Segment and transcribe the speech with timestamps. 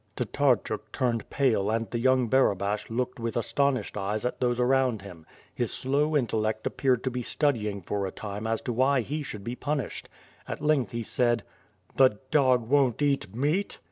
[0.15, 5.27] Tatarchuk turned pale and the young Barabash looked with astonished eyes at those around him.
[5.53, 9.21] His slow intellect ap peared to be studying for a time as to why he
[9.21, 10.05] should be pun ished.
[10.47, 11.43] At length he said:
[11.97, 13.77] "The dog won't eat meat!"